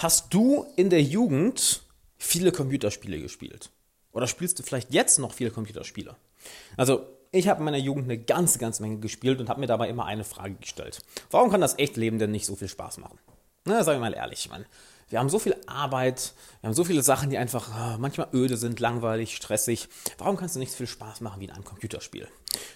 [0.00, 1.82] Hast du in der Jugend
[2.16, 3.68] viele Computerspiele gespielt?
[4.12, 6.16] Oder spielst du vielleicht jetzt noch viele Computerspiele?
[6.78, 9.90] Also, ich habe in meiner Jugend eine ganze, ganze Menge gespielt und habe mir dabei
[9.90, 11.02] immer eine Frage gestellt.
[11.30, 13.18] Warum kann das echte Leben denn nicht so viel Spaß machen?
[13.66, 14.50] Na, sag ich mal ehrlich, ich
[15.10, 16.32] wir haben so viel Arbeit,
[16.62, 19.90] wir haben so viele Sachen, die einfach äh, manchmal öde sind, langweilig, stressig.
[20.16, 22.26] Warum kannst du nicht so viel Spaß machen wie in einem Computerspiel?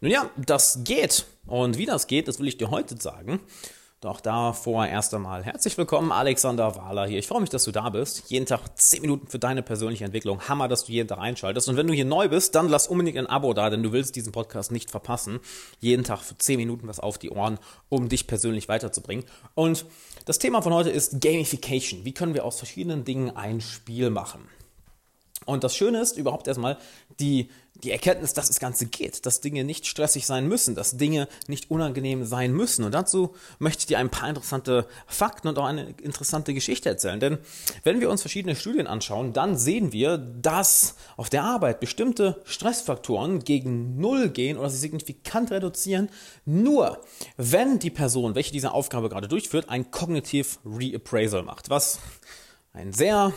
[0.00, 1.26] Nun ja, das geht.
[1.46, 3.40] Und wie das geht, das will ich dir heute sagen.
[4.02, 7.18] Doch davor erst einmal herzlich willkommen, Alexander Wahler hier.
[7.18, 8.30] Ich freue mich, dass du da bist.
[8.30, 10.40] Jeden Tag 10 Minuten für deine persönliche Entwicklung.
[10.48, 11.68] Hammer, dass du jeden Tag einschaltest.
[11.68, 14.16] Und wenn du hier neu bist, dann lass unbedingt ein Abo da, denn du willst
[14.16, 15.38] diesen Podcast nicht verpassen.
[15.80, 17.58] Jeden Tag für 10 Minuten was auf die Ohren,
[17.90, 19.26] um dich persönlich weiterzubringen.
[19.54, 19.84] Und
[20.24, 22.06] das Thema von heute ist Gamification.
[22.06, 24.48] Wie können wir aus verschiedenen Dingen ein Spiel machen?
[25.50, 26.78] Und das Schöne ist überhaupt erstmal
[27.18, 27.50] die,
[27.82, 31.70] die Erkenntnis, dass das Ganze geht, dass Dinge nicht stressig sein müssen, dass Dinge nicht
[31.70, 32.84] unangenehm sein müssen.
[32.84, 37.18] Und dazu möchte ich dir ein paar interessante Fakten und auch eine interessante Geschichte erzählen.
[37.18, 37.38] Denn
[37.82, 43.42] wenn wir uns verschiedene Studien anschauen, dann sehen wir, dass auf der Arbeit bestimmte Stressfaktoren
[43.42, 46.10] gegen Null gehen oder sie signifikant reduzieren,
[46.44, 47.00] nur
[47.36, 51.70] wenn die Person, welche diese Aufgabe gerade durchführt, ein Cognitive Reappraisal macht.
[51.70, 51.98] Was
[52.72, 53.32] ein sehr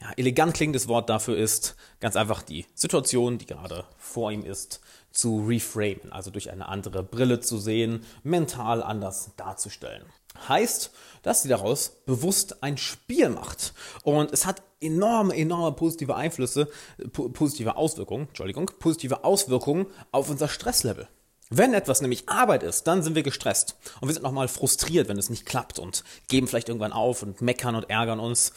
[0.00, 4.80] ja, elegant klingendes Wort dafür ist ganz einfach die Situation, die gerade vor ihm ist,
[5.10, 10.04] zu reframen, also durch eine andere Brille zu sehen, mental anders darzustellen.
[10.48, 10.90] Heißt,
[11.22, 13.72] dass sie daraus bewusst ein Spiel macht.
[14.02, 16.68] Und es hat enorme, enorme positive Einflüsse,
[17.12, 21.08] positive Auswirkungen, Entschuldigung, positive Auswirkungen auf unser Stresslevel.
[21.48, 25.18] Wenn etwas nämlich Arbeit ist, dann sind wir gestresst und wir sind nochmal frustriert, wenn
[25.18, 28.52] es nicht klappt und geben vielleicht irgendwann auf und meckern und ärgern uns.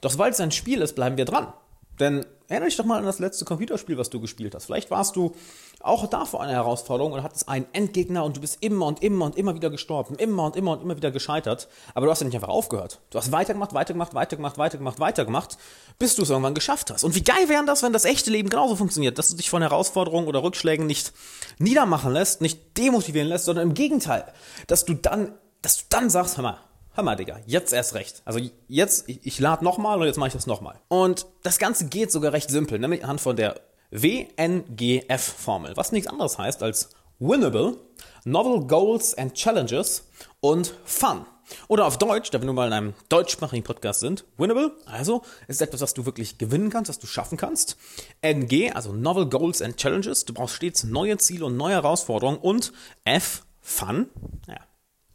[0.00, 1.52] Doch sobald es ein Spiel ist, bleiben wir dran.
[2.00, 4.66] Denn erinnere dich doch mal an das letzte Computerspiel, was du gespielt hast.
[4.66, 5.34] Vielleicht warst du
[5.80, 9.24] auch da vor einer Herausforderung und hattest einen Endgegner und du bist immer und immer
[9.24, 11.68] und immer wieder gestorben, immer und immer und immer wieder gescheitert.
[11.94, 13.00] Aber du hast ja nicht einfach aufgehört.
[13.10, 15.58] Du hast weitergemacht, weitergemacht, weitergemacht, weitergemacht, weitergemacht,
[15.98, 17.04] bis du es irgendwann geschafft hast.
[17.04, 19.62] Und wie geil wäre das, wenn das echte Leben genauso funktioniert, dass du dich von
[19.62, 21.12] Herausforderungen oder Rückschlägen nicht
[21.58, 24.32] niedermachen lässt, nicht demotivieren lässt, sondern im Gegenteil,
[24.66, 26.58] dass du dann, dass du dann sagst, hör mal,
[26.96, 27.40] Hammer, Digga.
[27.46, 28.22] Jetzt erst recht.
[28.24, 30.78] Also jetzt, ich, ich lade nochmal und jetzt mache ich das nochmal.
[30.88, 33.60] Und das Ganze geht sogar recht simpel, nämlich anhand von der
[33.90, 37.78] WNGF-Formel, was nichts anderes heißt als Winnable,
[38.24, 40.08] Novel Goals and Challenges
[40.40, 41.24] und Fun.
[41.68, 45.60] Oder auf Deutsch, da wir nun mal in einem deutschsprachigen Podcast sind, Winnable, also ist
[45.60, 47.76] etwas, was du wirklich gewinnen kannst, was du schaffen kannst.
[48.22, 52.38] NG, also Novel Goals and Challenges, du brauchst stets neue Ziele und neue Herausforderungen.
[52.38, 52.72] Und
[53.04, 54.08] F, Fun,
[54.48, 54.58] ja,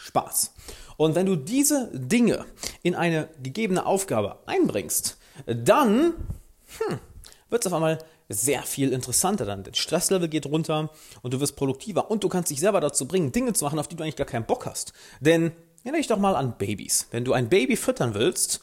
[0.00, 0.52] Spaß.
[0.96, 2.44] Und wenn du diese Dinge
[2.82, 6.14] in eine gegebene Aufgabe einbringst, dann
[6.78, 6.98] hm,
[7.48, 9.64] wird es auf einmal sehr viel interessanter dann.
[9.64, 10.90] Der Stresslevel geht runter
[11.22, 13.88] und du wirst produktiver und du kannst dich selber dazu bringen, Dinge zu machen, auf
[13.88, 14.92] die du eigentlich gar keinen Bock hast.
[15.20, 15.52] Denn
[15.82, 17.08] erinnere dich doch mal an Babys.
[17.10, 18.60] Wenn du ein Baby füttern willst,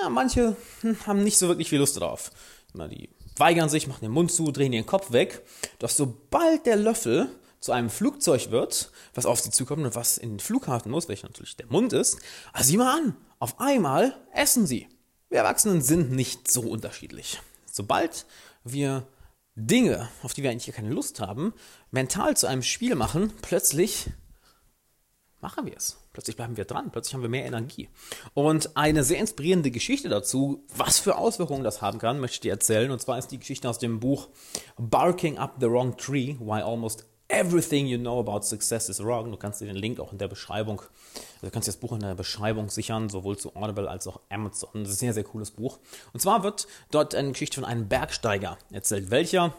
[0.00, 2.30] ja, manche hm, haben nicht so wirklich viel Lust darauf.
[2.74, 5.42] Die weigern sich, machen den Mund zu, drehen ihren Kopf weg.
[5.78, 7.28] Doch sobald der Löffel
[7.64, 11.28] zu einem Flugzeug wird, was auf sie zukommt und was in den Flughafen muss, welcher
[11.28, 12.18] natürlich der Mund ist,
[12.52, 14.86] also sieh mal an, auf einmal essen sie.
[15.30, 17.40] Wir Erwachsenen sind nicht so unterschiedlich.
[17.64, 18.26] Sobald
[18.64, 19.06] wir
[19.54, 21.54] Dinge, auf die wir eigentlich keine Lust haben,
[21.90, 24.10] mental zu einem Spiel machen, plötzlich
[25.40, 25.96] machen wir es.
[26.12, 27.88] Plötzlich bleiben wir dran, plötzlich haben wir mehr Energie.
[28.34, 32.52] Und eine sehr inspirierende Geschichte dazu, was für Auswirkungen das haben kann, möchte ich dir
[32.52, 32.90] erzählen.
[32.90, 34.28] Und zwar ist die Geschichte aus dem Buch
[34.76, 39.30] Barking Up the Wrong Tree, Why Almost Everything You Know About Success is Wrong.
[39.30, 41.92] Du kannst dir den Link auch in der Beschreibung, also du kannst dir das Buch
[41.92, 44.70] in der Beschreibung sichern, sowohl zu Audible als auch Amazon.
[44.74, 45.78] Das ist ein sehr, sehr cooles Buch.
[46.12, 49.54] Und zwar wird dort eine Geschichte von einem Bergsteiger erzählt, welcher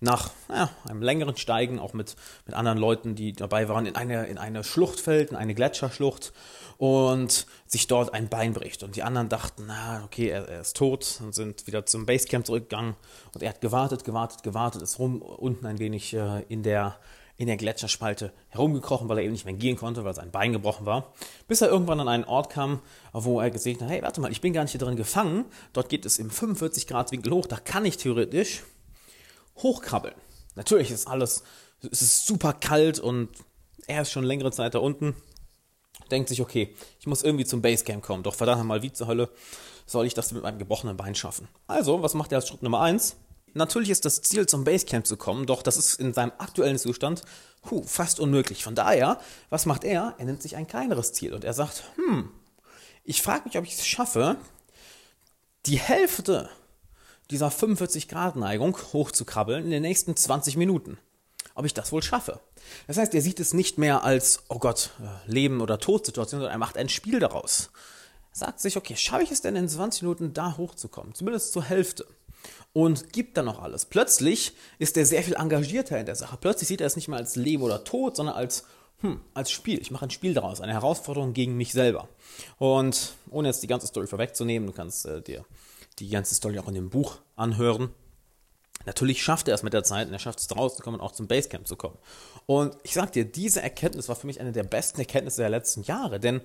[0.00, 4.26] nach ja, einem längeren Steigen, auch mit, mit anderen Leuten, die dabei waren, in eine,
[4.26, 6.32] in eine Schlucht fällt, in eine Gletscherschlucht
[6.78, 8.82] und sich dort ein Bein bricht.
[8.82, 12.46] Und die anderen dachten, na, okay, er, er ist tot und sind wieder zum Basecamp
[12.46, 12.94] zurückgegangen.
[13.32, 16.96] Und er hat gewartet, gewartet, gewartet, ist rum, unten ein wenig äh, in der
[17.36, 20.86] in der Gletscherspalte herumgekrochen, weil er eben nicht mehr gehen konnte, weil sein Bein gebrochen
[20.86, 21.12] war,
[21.48, 22.80] bis er irgendwann an einen Ort kam,
[23.12, 25.88] wo er gesehen hat, hey, warte mal, ich bin gar nicht hier drin gefangen, dort
[25.88, 28.62] geht es im 45 Grad Winkel hoch, da kann ich theoretisch
[29.56, 30.14] hochkrabbeln.
[30.54, 31.42] Natürlich ist alles,
[31.90, 33.28] es ist super kalt und
[33.86, 35.14] er ist schon längere Zeit da unten.
[36.10, 38.22] Denkt sich, okay, ich muss irgendwie zum Basecamp kommen.
[38.22, 39.30] Doch verdammt mal, wie zur Hölle
[39.86, 41.48] soll ich das mit meinem gebrochenen Bein schaffen?
[41.66, 43.16] Also, was macht er als Schritt Nummer eins?
[43.54, 47.22] Natürlich ist das Ziel, zum Basecamp zu kommen, doch das ist in seinem aktuellen Zustand
[47.70, 48.64] huh, fast unmöglich.
[48.64, 50.14] Von daher, was macht er?
[50.18, 52.30] Er nimmt sich ein kleineres Ziel und er sagt, hm,
[53.04, 54.36] ich frage mich, ob ich es schaffe,
[55.66, 56.50] die Hälfte
[57.30, 60.98] dieser 45 Grad Neigung hochzukrabbeln in den nächsten 20 Minuten.
[61.54, 62.40] Ob ich das wohl schaffe.
[62.86, 66.54] Das heißt, er sieht es nicht mehr als, oh Gott, äh, Leben- oder Todsituation, sondern
[66.54, 67.70] er macht ein Spiel daraus.
[68.32, 71.14] sagt sich, okay, schaffe ich es denn in 20 Minuten da hochzukommen?
[71.14, 72.04] Zumindest zur Hälfte.
[72.72, 73.84] Und gibt dann noch alles.
[73.84, 76.36] Plötzlich ist er sehr viel engagierter in der Sache.
[76.40, 78.64] Plötzlich sieht er es nicht mehr als Leben oder Tod, sondern als,
[79.02, 79.80] hm, als Spiel.
[79.80, 82.08] Ich mache ein Spiel daraus, eine Herausforderung gegen mich selber.
[82.58, 85.44] Und ohne jetzt die ganze Story vorwegzunehmen, du kannst äh, dir
[85.98, 87.90] die ganze Story auch in dem Buch anhören.
[88.86, 91.26] Natürlich schafft er es mit der Zeit und er schafft es rauszukommen und auch zum
[91.26, 91.96] Basecamp zu kommen.
[92.46, 95.82] Und ich sag dir, diese Erkenntnis war für mich eine der besten Erkenntnisse der letzten
[95.82, 96.42] Jahre, denn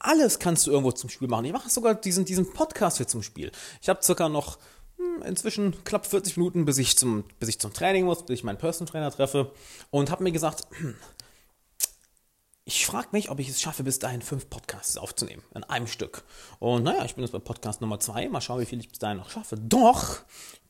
[0.00, 1.44] alles kannst du irgendwo zum Spiel machen.
[1.44, 3.52] Ich mache sogar diesen, diesen Podcast hier zum Spiel.
[3.80, 4.58] Ich habe circa noch
[4.96, 8.44] hm, inzwischen knapp 40 Minuten, bis ich zum, bis ich zum Training muss, bis ich
[8.44, 9.52] meinen Personal Trainer treffe
[9.90, 10.94] und habe mir gesagt, hm,
[12.66, 15.42] ich frage mich, ob ich es schaffe, bis dahin fünf Podcasts aufzunehmen.
[15.54, 16.22] In einem Stück.
[16.60, 18.26] Und naja, ich bin jetzt bei Podcast Nummer zwei.
[18.28, 19.56] Mal schauen, wie viel ich bis dahin noch schaffe.
[19.56, 20.22] Doch,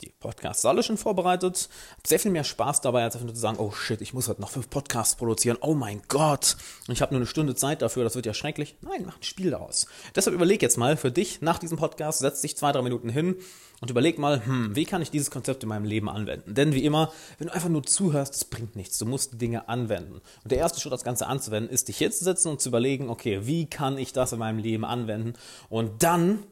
[0.00, 1.68] die Podcasts alle schon vorbereitet.
[1.96, 4.28] Hab sehr viel mehr Spaß dabei, als einfach nur zu sagen, oh shit, ich muss
[4.28, 5.58] heute noch fünf Podcasts produzieren.
[5.60, 6.56] Oh mein Gott.
[6.86, 8.76] Und ich habe nur eine Stunde Zeit dafür, das wird ja schrecklich.
[8.82, 9.88] Nein, mach ein Spiel daraus.
[10.14, 13.36] Deshalb überleg jetzt mal für dich nach diesem Podcast, setz dich zwei, drei Minuten hin
[13.80, 16.54] und überleg mal, hm, wie kann ich dieses Konzept in meinem Leben anwenden?
[16.54, 18.98] Denn wie immer, wenn du einfach nur zuhörst, das bringt nichts.
[18.98, 20.20] Du musst Dinge anwenden.
[20.42, 23.66] Und der erste Schritt, das Ganze anzuwenden, ist, dich hinzusetzen und zu überlegen, okay, wie
[23.66, 25.32] kann ich das in meinem Leben anwenden?
[25.70, 26.44] Und dann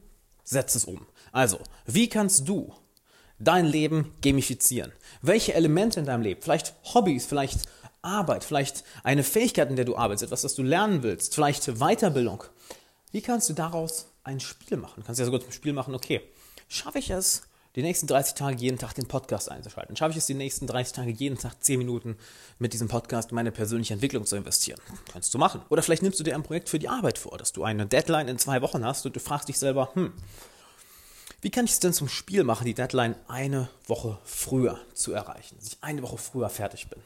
[0.43, 1.07] setz es um.
[1.31, 2.73] Also, wie kannst du
[3.39, 4.93] dein Leben gamifizieren?
[5.21, 7.61] Welche Elemente in deinem Leben, vielleicht Hobbys, vielleicht
[8.01, 12.45] Arbeit, vielleicht eine Fähigkeit, in der du arbeitest, etwas, das du lernen willst, vielleicht Weiterbildung.
[13.11, 15.01] Wie kannst du daraus ein Spiel machen?
[15.01, 16.23] Du kannst ja sogar zum Spiel machen, okay,
[16.69, 17.43] schaffe ich es,
[17.77, 19.97] die nächsten 30 Tage jeden Tag den Podcast einzuschalten?
[19.97, 22.17] Schaffe ich es, die nächsten 30 Tage jeden Tag 10 Minuten
[22.59, 24.81] mit diesem Podcast in meine persönliche Entwicklung zu investieren?
[25.13, 25.63] Kannst du machen.
[25.69, 28.29] Oder vielleicht nimmst du dir ein Projekt für die Arbeit vor, dass du eine Deadline
[28.29, 30.13] in zwei Wochen hast und du fragst dich selber, hm,
[31.41, 35.57] wie kann ich es denn zum Spiel machen, die Deadline eine Woche früher zu erreichen,
[35.57, 37.01] dass ich eine Woche früher fertig bin?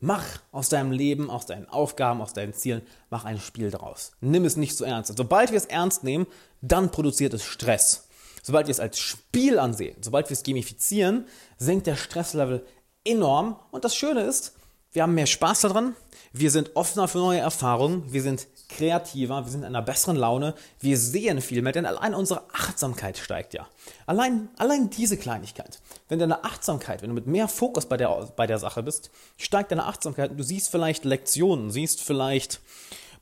[0.00, 4.12] Mach aus deinem Leben, aus deinen Aufgaben, aus deinen Zielen, mach ein Spiel daraus.
[4.20, 5.16] Nimm es nicht so ernst.
[5.16, 6.26] Sobald wir es ernst nehmen,
[6.60, 8.05] dann produziert es Stress.
[8.46, 11.26] Sobald wir es als Spiel ansehen, sobald wir es gamifizieren,
[11.58, 12.64] sinkt der Stresslevel
[13.04, 13.58] enorm.
[13.72, 14.52] Und das Schöne ist,
[14.92, 15.96] wir haben mehr Spaß daran,
[16.32, 20.54] wir sind offener für neue Erfahrungen, wir sind kreativer, wir sind in einer besseren Laune,
[20.78, 23.66] wir sehen viel mehr, denn allein unsere Achtsamkeit steigt ja.
[24.06, 25.80] Allein, allein diese Kleinigkeit.
[26.08, 29.72] Wenn deine Achtsamkeit, wenn du mit mehr Fokus bei der, bei der Sache bist, steigt
[29.72, 32.60] deine Achtsamkeit und du siehst vielleicht Lektionen, siehst vielleicht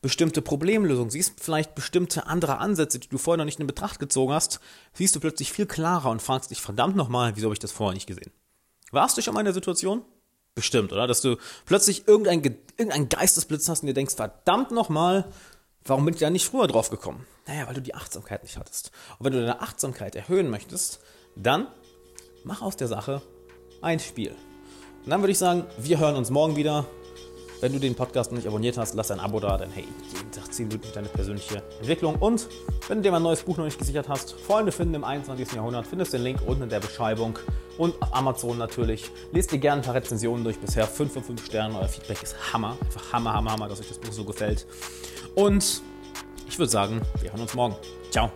[0.04, 4.34] bestimmte Problemlösungen, siehst vielleicht bestimmte andere Ansätze, die du vorher noch nicht in Betracht gezogen
[4.34, 4.60] hast,
[4.92, 7.94] siehst du plötzlich viel klarer und fragst dich verdammt nochmal, wieso habe ich das vorher
[7.94, 8.30] nicht gesehen?
[8.92, 10.04] Warst du schon mal in der Situation?
[10.54, 11.06] Bestimmt, oder?
[11.06, 12.42] Dass du plötzlich irgendein,
[12.76, 15.24] irgendein Geistesblitz hast und dir denkst, verdammt nochmal,
[15.86, 17.26] warum bin ich da nicht früher drauf gekommen?
[17.46, 18.90] Naja, weil du die Achtsamkeit nicht hattest.
[19.18, 21.00] Und wenn du deine Achtsamkeit erhöhen möchtest,
[21.34, 21.66] dann
[22.44, 23.22] mach aus der Sache
[23.80, 24.36] ein Spiel.
[25.04, 26.84] Und dann würde ich sagen, wir hören uns morgen wieder.
[27.60, 30.30] Wenn du den Podcast noch nicht abonniert hast, lass ein Abo da, denn hey, jeden
[30.30, 32.16] Tag 10 Minuten für deine persönliche Entwicklung.
[32.16, 32.46] Und
[32.88, 35.52] wenn du dir mein neues Buch noch nicht gesichert hast, Freunde finden im 21.
[35.52, 37.38] Jahrhundert, findest du den Link unten in der Beschreibung
[37.78, 39.10] und Amazon natürlich.
[39.32, 41.76] Lest dir gerne ein paar Rezensionen durch, bisher 5 von 5 Sternen.
[41.76, 44.66] Euer Feedback ist Hammer, einfach Hammer, Hammer, Hammer, dass euch das Buch so gefällt.
[45.34, 45.82] Und
[46.48, 47.76] ich würde sagen, wir hören uns morgen.
[48.10, 48.30] Ciao.